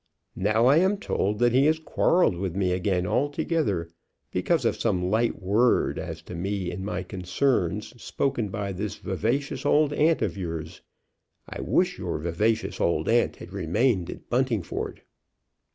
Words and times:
Now 0.41 0.65
I 0.65 0.77
am 0.77 0.97
told 0.97 1.37
that 1.37 1.53
he 1.53 1.65
has 1.67 1.77
quarrelled 1.77 2.35
with 2.35 2.55
me 2.55 2.71
again 2.71 3.05
altogether, 3.05 3.87
because 4.31 4.65
of 4.65 4.75
some 4.79 5.11
light 5.11 5.39
word 5.39 5.99
as 5.99 6.23
to 6.23 6.33
me 6.33 6.71
and 6.71 6.83
my 6.83 7.03
concerns 7.03 7.93
spoken 8.01 8.49
by 8.49 8.71
this 8.71 8.95
vivacious 8.95 9.63
old 9.63 9.93
aunt 9.93 10.23
of 10.23 10.35
yours. 10.37 10.81
I 11.47 11.61
wish 11.61 11.99
your 11.99 12.17
vivacious 12.17 12.81
old 12.81 13.07
aunt 13.09 13.35
had 13.35 13.53
remained 13.53 14.09
at 14.09 14.27
Buntingford." 14.27 15.03